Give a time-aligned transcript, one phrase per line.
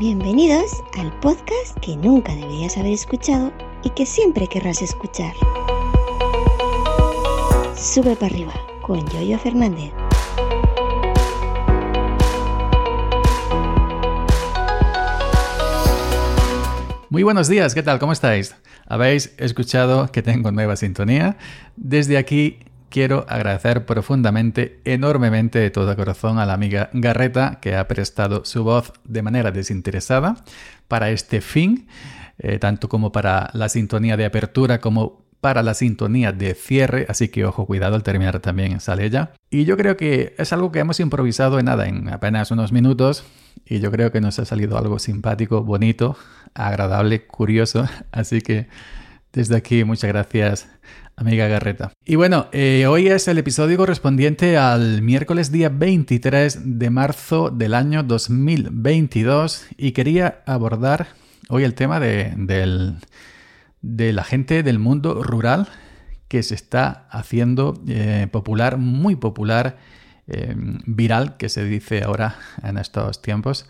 [0.00, 3.52] Bienvenidos al podcast que nunca deberías haber escuchado
[3.84, 5.34] y que siempre querrás escuchar.
[7.76, 9.92] Sube para arriba con Yoyo Fernández.
[17.10, 17.98] Muy buenos días, ¿qué tal?
[17.98, 18.56] ¿Cómo estáis?
[18.86, 21.36] Habéis escuchado que tengo nueva sintonía.
[21.76, 22.60] Desde aquí
[22.90, 28.64] quiero agradecer profundamente, enormemente de todo corazón a la amiga Garreta que ha prestado su
[28.64, 30.44] voz de manera desinteresada
[30.88, 31.86] para este fin,
[32.38, 37.28] eh, tanto como para la sintonía de apertura como para la sintonía de cierre, así
[37.28, 39.32] que ojo, cuidado al terminar también sale ella.
[39.48, 43.24] Y yo creo que es algo que hemos improvisado en nada, en apenas unos minutos,
[43.64, 46.16] y yo creo que nos ha salido algo simpático, bonito,
[46.54, 47.88] agradable, curioso.
[48.12, 48.68] Así que
[49.32, 50.68] desde aquí muchas gracias,
[51.16, 51.92] amiga Garreta.
[52.04, 57.74] Y bueno, eh, hoy es el episodio correspondiente al miércoles día 23 de marzo del
[57.74, 61.08] año 2022 y quería abordar
[61.48, 62.94] hoy el tema de,
[63.82, 65.68] la gente del mundo rural
[66.28, 69.78] que se está haciendo eh, popular, muy popular,
[70.28, 70.54] eh,
[70.86, 73.66] viral, que se dice ahora en estos tiempos.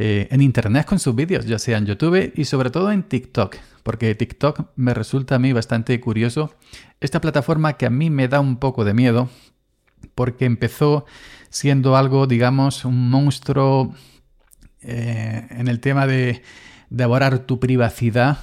[0.00, 3.56] Eh, en Internet con sus vídeos, ya sea en YouTube y sobre todo en TikTok,
[3.82, 6.54] porque TikTok me resulta a mí bastante curioso.
[7.00, 9.28] Esta plataforma que a mí me da un poco de miedo,
[10.14, 11.04] porque empezó
[11.50, 13.92] siendo algo, digamos, un monstruo
[14.82, 16.42] eh, en el tema de
[16.90, 18.38] devorar tu privacidad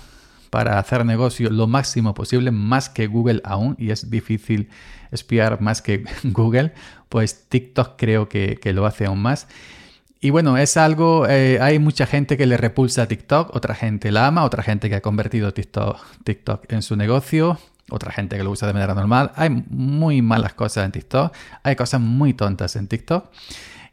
[0.50, 4.68] para hacer negocio lo máximo posible, más que Google aún, y es difícil
[5.10, 6.74] espiar más que Google,
[7.08, 9.48] pues TikTok creo que, que lo hace aún más.
[10.20, 14.12] Y bueno, es algo, eh, hay mucha gente que le repulsa a TikTok, otra gente
[14.12, 18.44] la ama, otra gente que ha convertido TikTok, TikTok en su negocio, otra gente que
[18.44, 19.32] lo usa de manera normal.
[19.36, 23.30] Hay muy malas cosas en TikTok, hay cosas muy tontas en TikTok.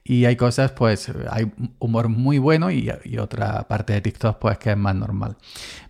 [0.04, 4.72] Y hay cosas, pues, hay humor muy bueno y, otra parte de TikTok, pues, que
[4.72, 5.36] es más normal.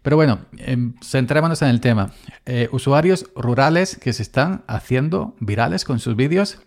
[0.03, 2.13] Pero bueno, em, centrémonos en el tema.
[2.45, 6.59] Eh, usuarios rurales que se están haciendo virales con sus vídeos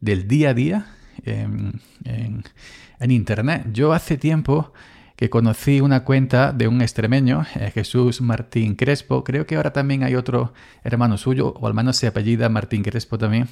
[0.00, 0.93] del día a día
[1.24, 3.66] en Internet.
[3.72, 4.72] Yo hace tiempo
[5.16, 10.02] que conocí una cuenta de un extremeño, eh, Jesús Martín Crespo, creo que ahora también
[10.02, 10.52] hay otro
[10.82, 13.48] hermano suyo, o al menos se apellida Martín Crespo también,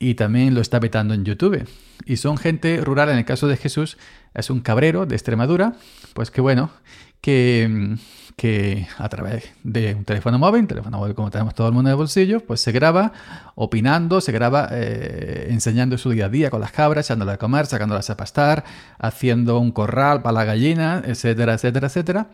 [0.00, 1.68] y también lo está vetando en YouTube.
[2.04, 3.98] Y son gente rural, en el caso de Jesús,
[4.34, 5.74] es un cabrero de Extremadura,
[6.14, 6.70] pues que bueno,
[7.20, 7.96] que
[8.40, 11.92] que a través de un teléfono móvil, teléfono móvil como tenemos todo el mundo en
[11.92, 13.12] el bolsillo, pues se graba
[13.54, 17.66] opinando, se graba eh, enseñando su día a día con las cabras, echándolas a comer,
[17.66, 18.64] sacándolas a pastar,
[18.98, 22.28] haciendo un corral para la gallina, etcétera, etcétera, etcétera.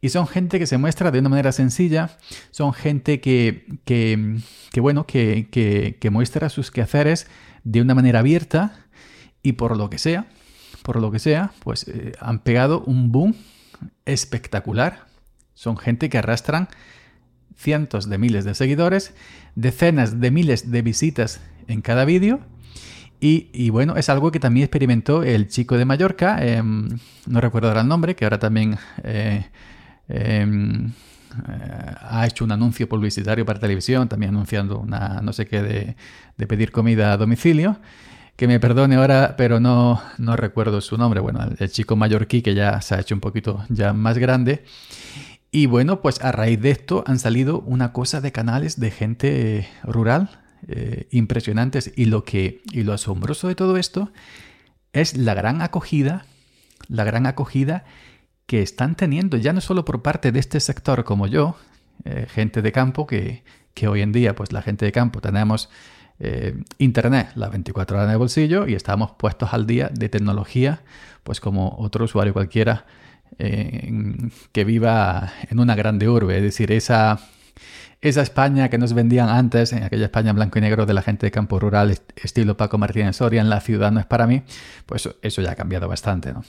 [0.00, 2.18] Y son gente que se muestra de una manera sencilla,
[2.50, 7.26] son gente que, que, bueno, que, que, muestra sus quehaceres
[7.64, 8.86] de una manera abierta
[9.42, 10.26] y por lo que sea,
[10.82, 13.34] por lo que sea, pues eh, han pegado un boom
[14.04, 15.08] espectacular
[15.58, 16.68] son gente que arrastran
[17.56, 19.12] cientos de miles de seguidores,
[19.56, 22.38] decenas de miles de visitas en cada vídeo.
[23.18, 26.88] Y, bueno, es algo que también experimentó el chico de Mallorca, em,
[27.26, 29.46] no recuerdo ahora el nombre, que ahora también eh,
[30.08, 30.46] eh,
[32.00, 35.96] ha hecho un anuncio publicitario para televisión, también anunciando una no sé qué de,
[36.36, 37.78] de, pedir comida a domicilio.
[38.36, 41.18] Que me perdone ahora, pero no, no recuerdo su nombre.
[41.18, 44.64] Bueno, el chico mallorquí que ya se ha hecho un poquito ya más grande.
[45.50, 49.68] Y bueno, pues a raíz de esto han salido una cosa de canales de gente
[49.82, 50.30] rural
[50.68, 51.92] eh, impresionantes.
[51.96, 54.12] Y lo, que, y lo asombroso de todo esto
[54.92, 56.24] es la gran acogida,
[56.88, 57.84] la gran acogida
[58.48, 61.56] que están teniendo, ya no solo por parte de este sector como yo,
[62.06, 63.44] eh, gente de campo, que,
[63.74, 65.68] que, hoy en día, pues la gente de campo tenemos
[66.18, 70.80] eh, internet las 24 horas en el bolsillo y estamos puestos al día de tecnología,
[71.24, 72.86] pues como otro usuario cualquiera
[73.36, 77.20] que viva en una grande urbe, es decir, esa,
[78.00, 81.26] esa España que nos vendían antes, en aquella España blanco y negro de la gente
[81.26, 84.42] de campo rural, estilo Paco Martínez Soria, en la ciudad no es para mí,
[84.86, 86.44] pues eso ya ha cambiado bastante, ¿no?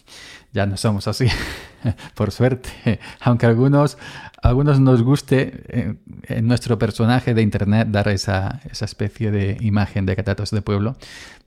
[0.54, 1.28] Ya no somos así,
[2.14, 3.98] por suerte, aunque algunos,
[4.44, 5.96] algunos nos guste eh,
[6.28, 10.98] en, nuestro personaje de internet dar esa, esa especie de imagen de catatos de pueblo,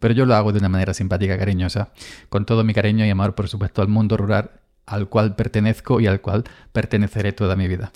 [0.01, 1.91] pero yo lo hago de una manera simpática, cariñosa,
[2.29, 4.51] con todo mi cariño y amor, por supuesto, al mundo rural
[4.85, 7.93] al cual pertenezco y al cual perteneceré toda mi vida.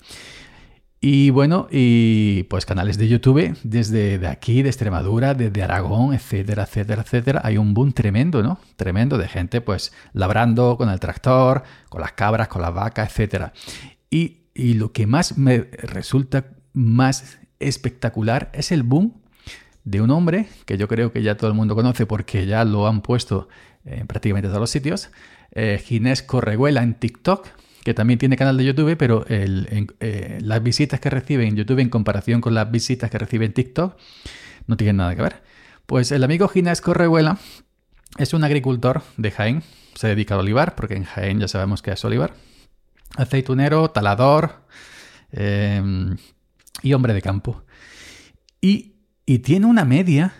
[0.99, 6.63] Y bueno, y pues canales de YouTube desde de aquí, de Extremadura, desde Aragón, etcétera,
[6.63, 7.41] etcétera, etcétera.
[7.43, 8.59] Hay un boom tremendo, ¿no?
[8.77, 13.53] Tremendo de gente pues labrando con el tractor, con las cabras, con las vacas, etcétera.
[14.09, 14.37] Y,
[14.73, 19.21] lo que más me resulta más espectacular es el boom
[19.83, 22.87] de un hombre que yo creo que ya todo el mundo conoce porque ya lo
[22.87, 23.49] han puesto
[23.85, 25.11] en prácticamente todos los sitios,
[25.51, 27.47] eh, Ginés Correguela en TikTok,
[27.87, 31.87] que también tiene canal de YouTube, pero eh, las visitas que recibe en YouTube en
[31.87, 33.95] comparación con las visitas que recibe en TikTok
[34.65, 35.41] no tienen nada que ver.
[35.85, 37.37] Pues el amigo Ginés Correguela
[38.17, 39.63] es un agricultor de Jaén,
[39.95, 42.33] se dedica al olivar, porque en Jaén ya sabemos que es olivar.
[43.15, 44.65] Aceitunero, talador
[45.31, 46.17] em,
[46.83, 47.63] y hombre de campo.
[48.59, 48.95] Y,
[49.43, 50.33] tiene una media.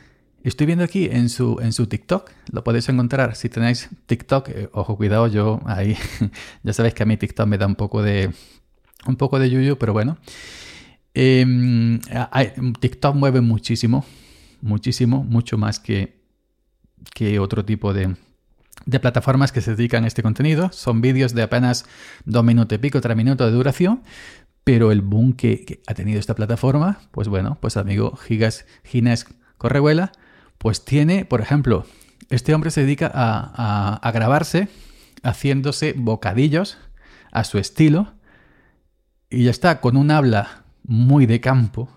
[0.47, 4.47] Estoy viendo aquí en su, en su TikTok, lo podéis encontrar si tenéis TikTok.
[4.47, 5.97] Eh, ojo, cuidado, yo ahí,
[6.63, 8.31] ya sabéis que a mí TikTok me da un poco de,
[9.05, 10.17] un poco de yuyu, pero bueno.
[11.13, 11.99] Em,
[12.79, 14.05] TikTok mueve muchísimo,
[14.61, 16.21] muchísimo, mucho más que,
[17.13, 18.15] que otro tipo de,
[18.85, 20.71] de plataformas que se dedican a este contenido.
[20.71, 21.83] Son vídeos de apenas
[22.23, 24.01] dos minutos y pico, tres minutos de duración,
[24.63, 29.27] pero el boom que, ha tenido esta plataforma, pues bueno, pues amigo Gigas Ginés
[29.57, 30.13] Correhuela,
[30.57, 31.85] pues tiene, por ejemplo,
[32.29, 34.67] este hombre se dedica a, a grabarse
[35.23, 36.77] haciéndose bocadillos
[37.31, 38.13] a su estilo
[39.29, 41.89] y ya está con un habla muy de campo,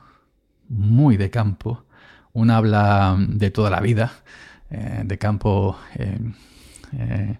[0.68, 1.84] muy de campo,
[2.32, 4.12] un habla de toda la vida,
[4.70, 6.18] eh, de campo, eh,
[6.92, 7.38] eh,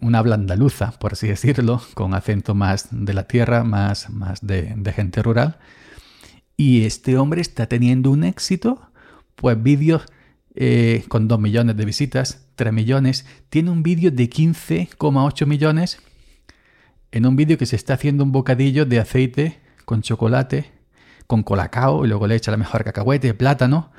[0.00, 4.92] un habla andaluza, por así decirlo, con acento más de la tierra, más, más de,
[4.94, 5.58] gente rural.
[6.56, 8.90] Y este hombre está teniendo un éxito,
[9.34, 10.02] pues vídeos
[11.08, 15.98] con 2 millones de visitas, 3 millones, tiene un vídeo de 15,8 millones
[17.10, 20.72] en un vídeo que se está haciendo un bocadillo de aceite con chocolate,
[21.26, 23.92] con colacao, y luego le echa la mejor cacahuete, plátano,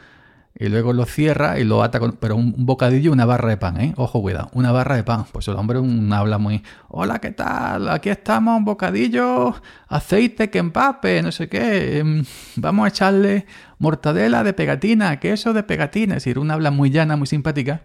[0.55, 3.57] y luego lo cierra y lo ata con, pero un, bocadillo y una barra de
[3.57, 3.93] pan, ¿eh?
[3.97, 5.25] Ojo, cuidado, una barra de pan.
[5.31, 7.89] Pues el hombre un, habla muy, hola, ¿qué tal?
[7.89, 9.55] Aquí estamos, un bocadillo,
[9.87, 11.99] aceite que empape, no sé qué.
[11.99, 12.23] Em,
[12.55, 13.47] vamos a echarle
[13.79, 16.17] mortadela de pegatina, queso de pegatina.
[16.17, 17.81] Es decir, una habla muy llana, muy simpática.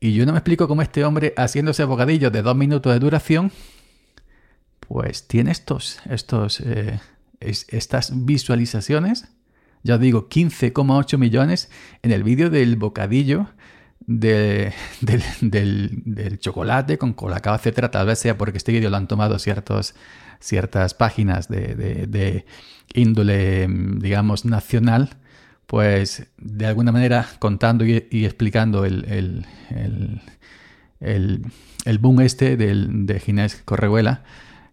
[0.00, 3.52] Y yo no me explico cómo este hombre, haciéndose bocadillo de dos minutos de duración,
[4.80, 6.98] pues tiene estos, estos, eh,
[7.40, 9.28] estas visualizaciones
[9.82, 11.70] ya digo, 15,8 millones
[12.02, 13.48] en el vídeo del bocadillo
[14.06, 14.72] del,
[16.38, 17.90] chocolate con colacao, etcétera.
[17.90, 19.94] Tal vez sea porque este vídeo lo han tomado ciertos,
[20.40, 22.44] ciertas páginas de,
[22.94, 25.10] índole, digamos, nacional,
[25.66, 29.46] pues de alguna manera contando y, explicando el,
[31.00, 34.24] el, boom este de Ginés Correguela,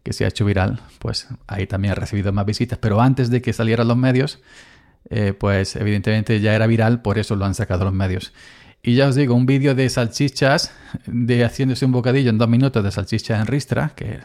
[0.04, 2.80] que se ha hecho viral, pues ahí también ha recibido más visitas.
[2.80, 4.40] Pero antes de que salieran los medios,
[5.10, 8.34] eh, pues evidentemente ya era viral, por eso lo han sacado los medios.
[8.82, 10.72] Y ya os digo, un vídeo de salchichas,
[11.06, 14.20] de haciéndose un bocadillo en dos minutos de salchichas en ristra, que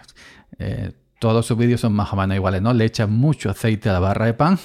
[0.58, 2.72] eh, todos sus vídeos son más o menos iguales, ¿no?
[2.72, 4.58] Le echan mucho aceite a la barra de pan.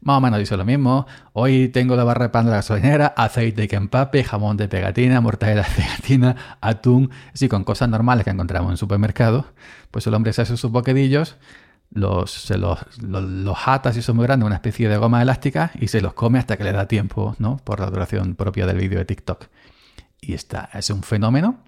[0.00, 1.06] Más o menos dice lo mismo.
[1.32, 5.20] Hoy tengo la barra de pan de la gasolinera, aceite que empape, jamón de pegatina,
[5.20, 9.46] mortadela de pegatina, atún, así con cosas normales que encontramos en supermercado.
[9.90, 11.36] Pues el hombre se hace sus bocadillos
[11.90, 13.58] los, se los, los,
[13.92, 16.64] si son muy grandes, una especie de goma elástica, y se los come hasta que
[16.64, 17.58] le da tiempo, ¿no?
[17.58, 19.46] Por la duración propia del vídeo de TikTok.
[20.20, 21.60] Y está, es un fenómeno,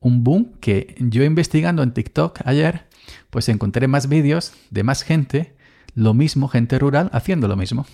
[0.00, 2.86] un boom que yo investigando en TikTok ayer,
[3.30, 5.56] pues encontré más vídeos de más gente,
[5.94, 7.86] lo mismo, gente rural, haciendo lo mismo.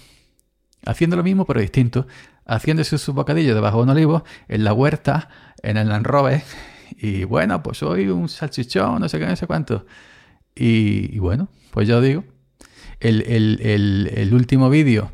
[0.87, 2.07] Haciendo lo mismo, pero distinto.
[2.47, 5.29] Haciéndose su bocadillo debajo de un olivo, en la huerta,
[5.63, 6.45] en el enrobe.
[6.97, 9.85] Y bueno, pues hoy un salchichón, no sé qué, no sé cuánto.
[10.59, 12.25] Y, bueno, pues ya os digo,
[13.01, 15.13] el, último vídeo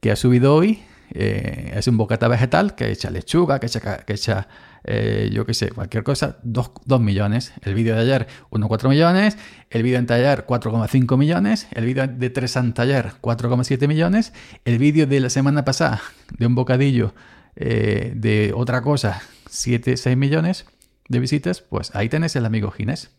[0.00, 0.82] que ha subido hoy
[1.14, 4.48] eh, es un bocata vegetal que echa lechuga, que echa, que echa
[4.84, 7.52] eh, yo qué sé, cualquier cosa, 2 millones.
[7.62, 9.38] El vídeo de ayer, 1,4 millones.
[9.70, 11.68] El vídeo de ayer, 4,5 millones.
[11.72, 14.32] El vídeo de tres ayer, 4,7 millones.
[14.64, 16.00] El vídeo de la semana pasada,
[16.38, 17.14] de un bocadillo
[17.54, 20.66] eh, de otra cosa, 7, 6 millones
[21.08, 21.60] de visitas.
[21.60, 23.10] Pues ahí tenés el amigo Ginés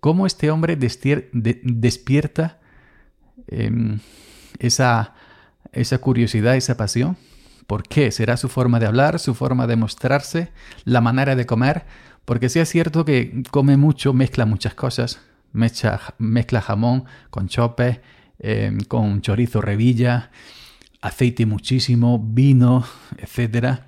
[0.00, 2.58] cómo este hombre despierta
[3.46, 4.00] em,
[4.58, 5.14] esa,
[5.72, 7.16] esa curiosidad, esa pasión.
[7.66, 8.10] ¿Por qué?
[8.10, 10.50] ¿Será su forma de hablar, su forma de mostrarse,
[10.84, 11.84] la manera de comer?
[12.24, 15.20] Porque sí es cierto que come mucho, mezcla muchas cosas.
[15.52, 18.00] Mezcla, jamón con chope,
[18.38, 20.30] em, con chorizo revilla,
[21.00, 22.84] aceite muchísimo, vino,
[23.18, 23.80] etc.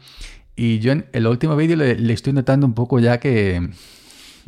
[0.56, 3.70] Y yo en el último vídeo le estoy notando un poco ya que,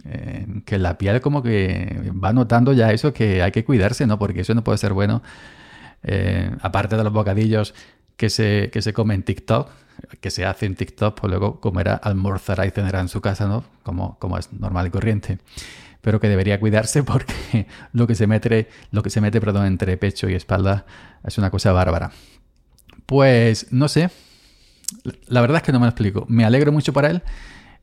[0.05, 4.19] eh, que la piel como que va notando ya eso que hay que cuidarse, ¿no?
[4.19, 5.23] Porque eso no puede ser bueno.
[6.03, 7.75] Eh, aparte de los bocadillos
[8.17, 9.71] que se, que se come en TikTok,
[10.21, 13.65] que se hace en TikTok, pues luego comerá, almorzará y cenará en su casa, ¿no?
[13.83, 15.39] Como, como es normal y corriente.
[16.01, 19.97] Pero que debería cuidarse porque lo que se mete, lo que se mete perdón, entre
[19.97, 20.85] pecho y espalda
[21.25, 22.11] es una cosa bárbara.
[23.07, 24.11] Pues no sé.
[25.27, 26.27] La verdad es que no me lo explico.
[26.29, 27.23] Me alegro mucho para él.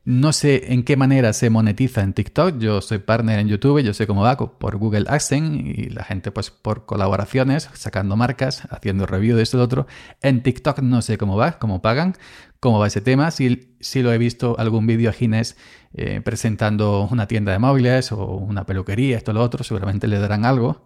[0.04, 2.58] No sé en qué manera se monetiza en TikTok.
[2.58, 6.32] Yo soy partner en YouTube, yo sé cómo va por Google AdSense y la gente
[6.32, 9.86] pues por colaboraciones, sacando marcas, haciendo review de esto y lo otro.
[10.20, 12.16] En TikTok no sé cómo va, cómo pagan,
[12.58, 13.30] cómo va ese tema.
[13.30, 15.56] Si, si lo he visto algún vídeo a Ginés
[15.94, 20.18] eh, presentando una tienda de móviles o una peluquería, esto o lo otro, seguramente le
[20.18, 20.84] darán algo.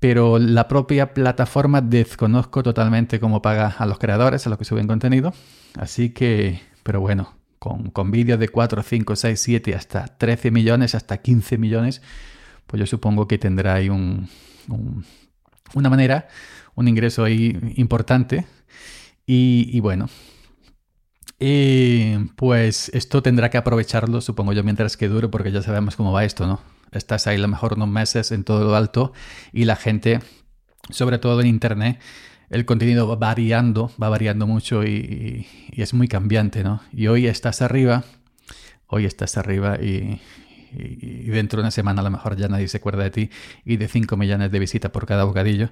[0.00, 4.86] Pero la propia plataforma desconozco totalmente cómo paga a los creadores, a los que suben
[4.86, 5.34] contenido.
[5.76, 11.18] Así que, pero bueno, con, vídeos de 4, 5, 6, 7, hasta 13 millones, hasta
[11.18, 12.02] 15 millones,
[12.66, 14.28] pues yo supongo que tendrá ahí un,
[15.74, 16.28] una manera,
[16.74, 18.46] un ingreso ahí importante.
[19.30, 20.08] Y, bueno,
[21.38, 26.12] eh, pues esto tendrá que aprovecharlo, supongo yo, mientras que dure, porque ya sabemos cómo
[26.12, 26.60] va esto, ¿no?
[26.92, 29.12] Estás ahí a lo mejor unos meses en todo lo alto
[29.52, 30.20] y la gente,
[30.88, 32.00] sobre todo en Internet,
[32.50, 36.80] el contenido va variando, va variando mucho y, es muy cambiante, ¿no?
[36.92, 38.04] Y hoy estás arriba,
[38.86, 40.20] hoy estás arriba y,
[40.70, 43.30] dentro de una semana a lo mejor ya nadie se acuerda de ti
[43.64, 45.70] y de 5 millones de visitas por cada bocadillo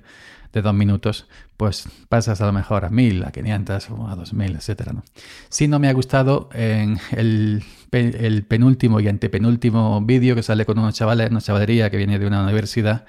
[0.54, 1.26] de dos minutos,
[1.58, 5.04] pues pasas a lo mejor a 1000, a 500 o a 2000, etcétera, ¿no?
[5.50, 10.78] Si no me ha gustado en el, el penúltimo y antepenúltimo vídeo que sale con
[10.78, 13.04] unos chavales, una chavalería que viene de una universidad,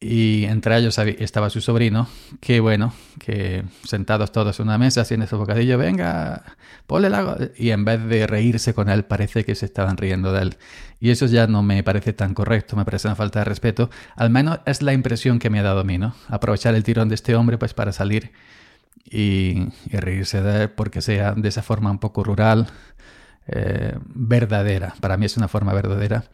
[0.00, 2.08] y entre ellos estaba su sobrino,
[2.40, 6.44] que bueno, que sentados todos en una mesa haciendo ese bocadillo, venga,
[6.86, 7.36] ponle la...
[7.56, 10.56] Y en vez de reírse con él, parece que se estaban riendo de él.
[11.00, 13.90] Y eso ya no me parece tan correcto, me parece una falta de respeto.
[14.14, 16.14] Al menos es la impresión que me ha dado a mí, ¿no?
[16.28, 18.30] Aprovechar el tirón de este hombre pues para salir
[19.04, 22.68] y, reírse de él porque sea de esa forma un poco rural,
[23.48, 24.94] eh, verdadera.
[25.00, 26.24] Para mí es una forma verdadera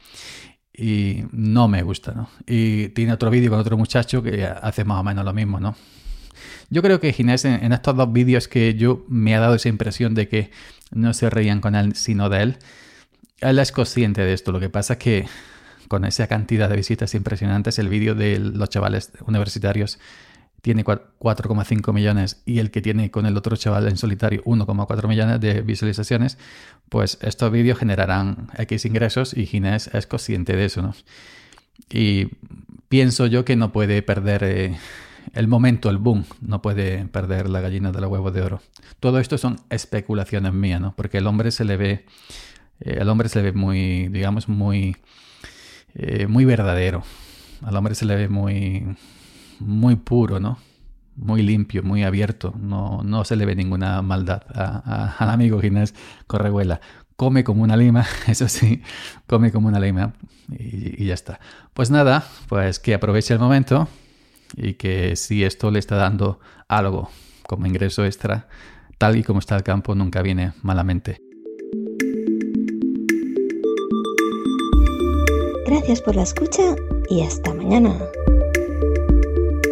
[0.76, 2.28] y no me gusta, ¿no?
[2.46, 5.76] Y tiene otro vídeo con otro muchacho que hace más o menos lo mismo, ¿no?
[6.68, 10.14] Yo creo que Ginés en, estos dos vídeos que yo me ha dado esa impresión
[10.14, 10.50] de que
[10.90, 12.58] no se reían con él, sino de él,
[13.40, 14.50] él es consciente de esto.
[14.50, 15.26] Lo que pasa es que
[15.86, 19.98] con esa cantidad de visitas impresionantes, el vídeo de los chavales universitarios
[20.64, 25.38] tiene 4,5 millones y el que tiene con el otro chaval en solitario 1,4 millones
[25.38, 26.38] de visualizaciones,
[26.88, 30.94] pues estos vídeos generarán X ingresos y Ginés es consciente de eso, ¿no?
[31.90, 32.30] Y
[32.88, 34.78] pienso yo que no puede perder eh,
[35.34, 38.62] el momento, el boom, no puede perder la gallina de los huevos de oro.
[39.00, 40.96] Todo esto son especulaciones mías, ¿no?
[40.96, 42.06] Porque el hombre se le ve,
[42.80, 44.96] eh, el hombre se le ve muy, digamos, muy,
[45.94, 47.02] eh, muy verdadero.
[47.60, 48.96] Al hombre se le ve muy
[49.60, 50.58] muy puro, ¿no?
[51.16, 52.54] Muy limpio, muy abierto.
[52.58, 55.94] No, no se le ve ninguna maldad al amigo Ginés
[56.26, 56.80] Correguela.
[57.16, 58.82] Come como una lima, eso sí,
[59.26, 60.14] come como una lima
[60.50, 61.38] y, y ya está.
[61.72, 63.88] Pues nada, pues que aproveche el momento
[64.56, 67.10] y que si esto le está dando algo
[67.46, 68.48] como ingreso extra,
[68.98, 71.18] tal y como está el campo, nunca viene malamente.
[75.66, 76.62] Gracias por la escucha
[77.08, 77.98] y hasta mañana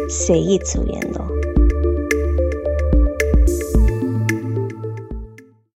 [0.09, 1.32] 随意组员了。